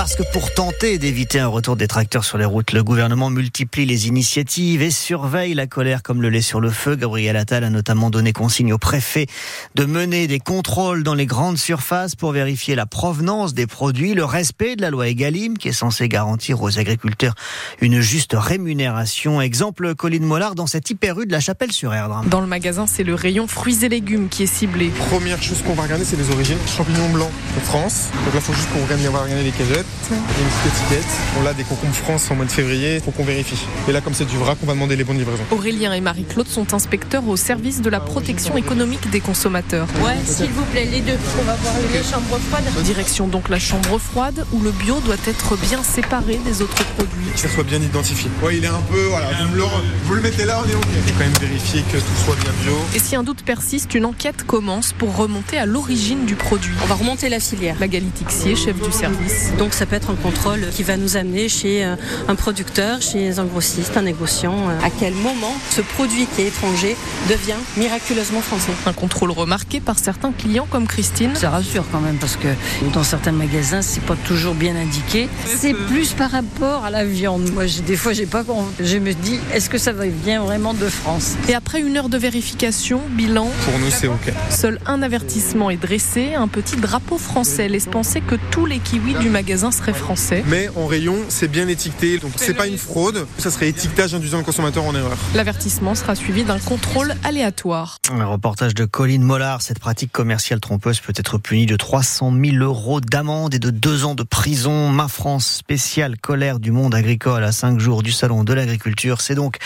[0.00, 3.84] Parce que pour tenter d'éviter un retour des tracteurs sur les routes, le gouvernement multiplie
[3.84, 6.96] les initiatives et surveille la colère comme le lait sur le feu.
[6.96, 9.26] Gabriel Attal a notamment donné consigne au préfet
[9.74, 14.24] de mener des contrôles dans les grandes surfaces pour vérifier la provenance des produits, le
[14.24, 17.34] respect de la loi Egalim qui est censée garantir aux agriculteurs
[17.82, 19.42] une juste rémunération.
[19.42, 22.22] Exemple Colline Mollard dans cette hyper rue de la Chapelle-sur-Erdre.
[22.24, 24.88] Dans le magasin, c'est le rayon fruits et légumes qui est ciblé.
[25.10, 26.56] Première chose qu'on va regarder, c'est les origines.
[26.74, 28.08] Champignons blancs de France.
[28.24, 29.89] Donc là, il faut juste qu'on regarde, on va regarder les cagettes.
[30.10, 31.12] Il y a une petite étiquette.
[31.40, 32.96] On a des concombres France en mois de février.
[32.96, 33.58] Il faut qu'on vérifie.
[33.88, 35.44] Et là, comme c'est du vrac, on va demander les bonnes livraisons.
[35.50, 39.86] Aurélien et Marie-Claude sont inspecteurs au service de la protection économique des consommateurs.
[40.04, 41.16] Ouais, s'il vous plaît, les deux.
[41.40, 42.82] On va voir les chambres froides.
[42.82, 47.30] Direction donc la chambre froide où le bio doit être bien séparé des autres produits.
[47.34, 48.30] Que ça soit bien identifié.
[48.42, 49.62] Ouais, il est un peu, voilà, vous, le,
[50.04, 50.84] vous le mettez là, on est OK.
[50.94, 52.74] Il faut quand même vérifier que tout soit bien bio.
[52.94, 56.74] Et si un doute persiste, une enquête commence pour remonter à l'origine du produit.
[56.82, 57.76] On va remonter la filière.
[57.78, 59.50] Magali Tixier, chef du service.
[59.58, 61.96] Donc ça peut être un contrôle qui va nous amener chez euh,
[62.28, 64.68] un producteur, chez un grossiste, un négociant.
[64.68, 66.94] euh, À quel moment ce produit qui est étranger
[67.30, 68.72] devient miraculeusement français?
[68.84, 71.34] Un contrôle remarqué par certains clients comme Christine.
[71.34, 72.48] Ça rassure quand même parce que
[72.92, 75.30] dans certains magasins, c'est pas toujours bien indiqué.
[75.46, 77.50] C'est plus par rapport à la viande.
[77.54, 78.44] Moi, des fois, j'ai pas.
[78.80, 81.36] Je me dis, est-ce que ça vient vraiment de France?
[81.48, 84.30] Et après une heure de vérification, bilan, Pour nous, c'est OK.
[84.50, 89.14] seul un avertissement est dressé, un petit drapeau français laisse penser que tous les kiwis
[89.14, 90.44] du magasin seraient français.
[90.46, 92.18] Mais en rayon, c'est bien étiqueté.
[92.18, 93.26] Donc, c'est pas une fraude.
[93.38, 95.16] Ça serait étiquetage induisant le consommateur en erreur.
[95.34, 97.98] L'avertissement sera suivi d'un contrôle aléatoire.
[98.10, 99.62] Un reportage de Colline Mollard.
[99.62, 104.04] Cette pratique commerciale trompeuse peut être punie de 300 000 euros d'amende et de deux
[104.04, 104.88] ans de prison.
[104.88, 109.20] Ma France spéciale colère du monde agricole à cinq jours du salon de l'agriculture.
[109.20, 109.56] C'est donc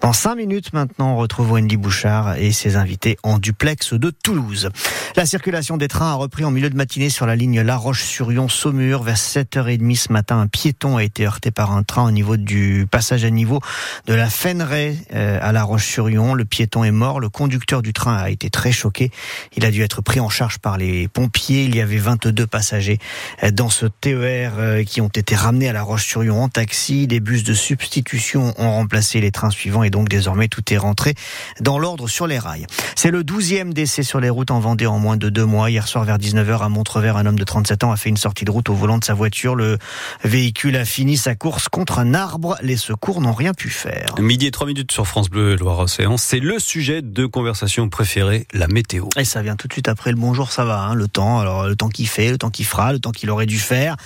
[0.00, 1.14] dans cinq minutes maintenant.
[1.14, 4.70] On retrouve Wendy Bouchard et ses invités en duplex de Toulouse.
[5.16, 9.02] La circulation des trains a repris en milieu de matinée sur la ligne La Roche-sur-Yon-Saumur.
[9.02, 12.86] Vers 7h30 ce matin, un piéton a été heurté par un train au niveau du
[12.90, 13.60] passage à niveau
[14.06, 16.34] de la Feneraie euh, à La Roche-sur-Yon.
[16.34, 17.20] Le piéton est mort.
[17.20, 19.10] Le conducteur du train a été très choqué.
[19.56, 21.64] Il a dû être pris en charge par les pompiers.
[21.64, 22.98] Il y avait 22 passagers
[23.42, 27.06] euh, dans ce TER euh, qui ont été ramenés à La Roche-sur-Yon en taxi.
[27.06, 31.14] Des bus de substitution ont remplacé les trains suivants et donc désormais tout est rentré
[31.60, 32.66] dans l'ordre sur les rails.
[32.96, 35.70] C'est le 12e décès sur les routes en Vendée en moins de deux mois.
[35.70, 38.46] Hier soir vers 19h à Montrevers, un homme de 37 ans a fait une sortie
[38.46, 39.33] de route au volant de sa voiture.
[39.42, 39.78] Le
[40.22, 42.56] véhicule a fini sa course contre un arbre.
[42.62, 44.14] Les secours n'ont rien pu faire.
[44.18, 46.16] Midi et 3 minutes sur France Bleu Loire-Océan.
[46.16, 49.08] C'est le sujet de conversation préféré, la météo.
[49.16, 51.40] Et ça vient tout de suite après le bonjour, ça va, hein, le temps.
[51.40, 53.96] Alors le temps qu'il fait, le temps qu'il fera, le temps qu'il aurait dû faire,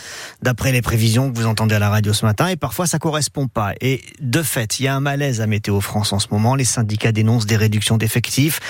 [0.42, 2.48] d'après les prévisions que vous entendez à la radio ce matin.
[2.48, 3.74] Et parfois ça correspond pas.
[3.80, 6.54] Et de fait, il y a un malaise à Météo France en ce moment.
[6.54, 8.60] Les syndicats dénoncent des réductions d'effectifs,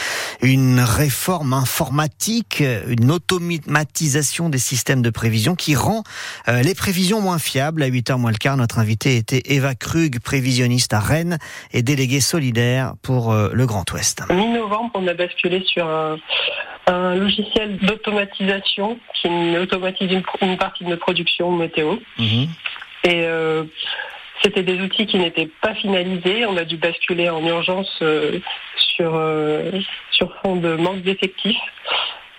[0.42, 6.02] une réforme informatique, une automatisation des systèmes de prévision qui rend
[6.48, 7.82] euh, les prévisions moins fiables.
[7.82, 11.38] À 8h moins le quart, notre invité était Eva Krug, prévisionniste à Rennes
[11.72, 14.22] et déléguée solidaire pour euh, le Grand Ouest.
[14.30, 16.18] Mi-novembre, on a basculé sur un,
[16.86, 21.96] un logiciel d'automatisation qui automatise une, une partie de notre production météo.
[22.18, 22.48] Mhm.
[23.04, 23.64] Et euh,
[24.42, 26.46] c'était des outils qui n'étaient pas finalisés.
[26.46, 28.38] On a dû basculer en urgence euh,
[28.76, 29.70] sur, euh,
[30.10, 31.56] sur fond de manque d'effectifs.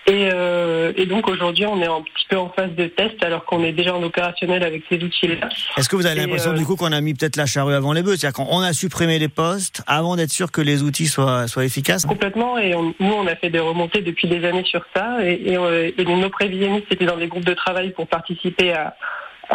[0.09, 3.45] Et, euh, et donc aujourd'hui, on est un petit peu en phase de test alors
[3.45, 5.47] qu'on est déjà en opérationnel avec ces outils-là.
[5.77, 7.93] Est-ce que vous avez l'impression euh, du coup qu'on a mis peut-être la charrue avant
[7.93, 8.17] les bœufs?
[8.17, 12.05] C'est-à-dire qu'on a supprimé les postes avant d'être sûr que les outils soient, soient efficaces?
[12.07, 15.51] Complètement, et on- nous on a fait des remontées depuis des années sur ça, et,
[15.51, 18.95] et, euh, et nos prévisionnistes étaient dans des groupes de travail pour participer à-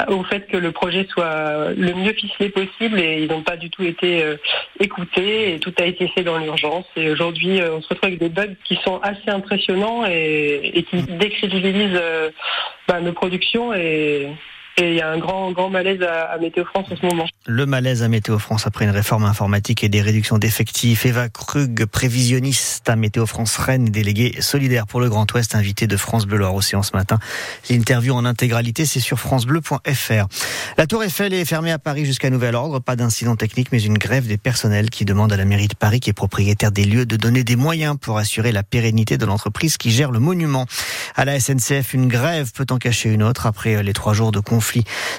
[0.08, 3.70] au fait que le projet soit le mieux ficelé possible, et ils n'ont pas du
[3.70, 4.36] tout été euh,
[4.80, 6.86] écoutés, et tout a été fait dans l'urgence.
[6.96, 11.02] Et aujourd'hui, euh, on se retrouve avec des bugs qui sont assez impressionnants et, qui
[11.02, 12.30] décrédibilisent euh,
[12.88, 14.28] bah, nos productions, et
[14.76, 17.26] et il y a un grand grand malaise à, à Météo France en ce moment.
[17.46, 21.06] Le malaise à Météo France après une réforme informatique et des réductions d'effectifs.
[21.06, 25.96] Eva Krug, prévisionniste à Météo France Rennes, déléguée solidaire pour le Grand Ouest, invité de
[25.96, 27.18] France Bleu Loire Océan ce matin.
[27.70, 30.26] L'interview en intégralité, c'est sur francebleu.fr.
[30.76, 32.80] La Tour Eiffel est fermée à Paris jusqu'à nouvel ordre.
[32.80, 36.00] Pas d'incident technique, mais une grève des personnels qui demande à la mairie de Paris,
[36.00, 39.76] qui est propriétaire des lieux, de donner des moyens pour assurer la pérennité de l'entreprise
[39.76, 40.66] qui gère le monument.
[41.14, 44.40] À la SNCF, une grève peut en cacher une autre après les trois jours de
[44.40, 44.63] conflit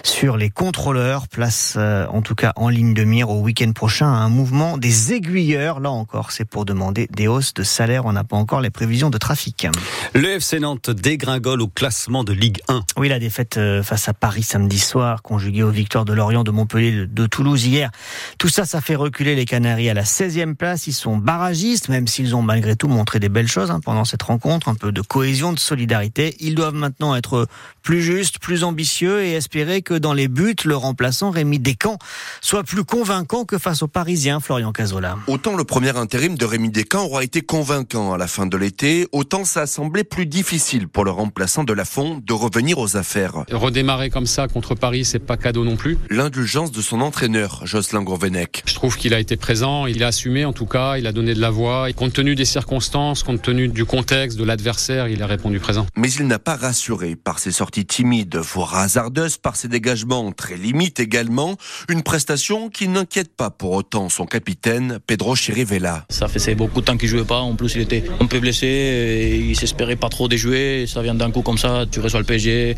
[0.04, 1.28] sur les contrôleurs.
[1.28, 4.78] Place euh, en tout cas en ligne de mire au week-end prochain à un mouvement
[4.78, 5.80] des aiguilleurs.
[5.80, 8.06] Là encore, c'est pour demander des hausses de salaire.
[8.06, 9.68] On n'a pas encore les prévisions de trafic.
[10.14, 12.84] Le FC Nantes dégringole au classement de Ligue 1.
[12.98, 16.52] Oui, la défaite euh, face à Paris samedi soir, conjuguée aux victoires de Lorient, de
[16.52, 17.92] Montpellier, de- de Toulouse hier.
[18.38, 20.88] Tout ça, ça fait reculer les Canaries à la 16e place.
[20.88, 24.24] Ils sont barragistes, même s'ils ont malgré tout montré des belles choses hein, pendant cette
[24.24, 26.36] rencontre, un peu de cohésion, de solidarité.
[26.40, 27.48] Ils doivent maintenant être
[27.82, 31.98] plus justes, plus ambitieux et espérer que dans les buts, le remplaçant Rémi Descamps
[32.42, 35.18] soit plus convaincant que face aux Parisiens, Florian Cazola.
[35.28, 39.08] Autant le premier intérim de Rémi Descamps aura été convaincant à la fin de l'été,
[39.12, 43.44] autant ça a semblé plus difficile pour le remplaçant de Lafont de revenir aux affaires.
[43.52, 45.98] Redémarrer comme ça contre Paris, c'est pas cadeau non plus.
[46.10, 48.64] L'indulgence de son entraîneur, Jocelyn Gourvenec.
[48.66, 51.34] Je trouve qu'il a été présent, il a assumé en tout cas, il a donné
[51.34, 51.90] de la voix.
[51.90, 55.86] Et compte tenu des circonstances, compte tenu du contexte, de l'adversaire, il a répondu présent.
[55.96, 60.56] Mais il n'a pas rassuré par ses sorties timides, voire hasardeuses, par ses dégagements très
[60.56, 61.58] limites également.
[61.90, 66.06] Une prestation qui n'inquiète pas pour autant son capitaine, Pedro Chirivella.
[66.10, 67.40] Ça faisait beaucoup de temps qu'il jouait pas.
[67.40, 70.86] En plus, il était un peu blessé et il s'espérait pas trop déjouer.
[70.88, 72.78] Ça vient d'un coup comme ça, tu reçois le PSG.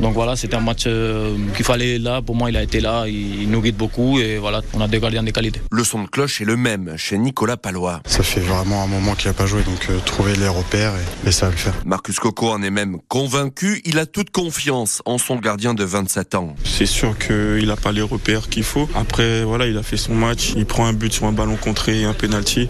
[0.00, 2.22] Donc voilà, c'était un match euh, qu'il fallait là.
[2.22, 3.06] Pour moi, il a été là.
[3.06, 5.60] Il nous guide beaucoup et voilà, on a des gardiens de qualité.
[5.70, 8.00] Le son de cloche est le même chez Nicolas Palois.
[8.06, 10.92] Ça fait vraiment un moment qu'il n'a pas joué, donc euh, trouver les repères
[11.24, 11.74] et, et, ça va le faire.
[11.84, 13.82] Marcus Coco en est même convaincu.
[13.84, 16.54] Il a toute confiance en son gardien de 27 ans.
[16.64, 18.88] C'est sûr qu'il n'a pas les repères qu'il faut.
[18.94, 20.52] Après, voilà, il a fait son match.
[20.56, 22.68] Il prend un but sur un ballon contré et un penalty.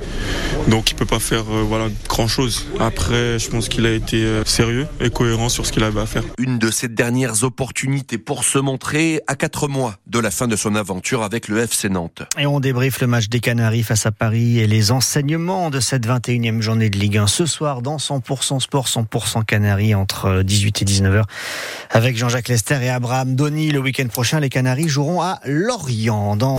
[0.68, 2.66] Donc il peut pas faire euh, voilà grand chose.
[2.78, 6.06] Après, je pense qu'il a été euh, sérieux et cohérent sur ce qu'il avait à
[6.06, 6.22] faire.
[6.38, 10.56] Une de ses dernières opportunités pour se montrer à quatre mois de la fin de
[10.56, 12.22] son aventure avec le FC Nantes.
[12.38, 16.06] Et on débriefe le match des Canaries face à Paris et les enseignements de cette
[16.06, 20.84] 21e journée de Ligue 1 ce soir dans 100% sport, 100% Canaries entre 18 et
[20.84, 21.24] 19h
[21.90, 23.70] avec Jean-Jacques Lester et Abraham Donny.
[23.70, 26.36] Le week-end prochain, les Canaries joueront à Lorient.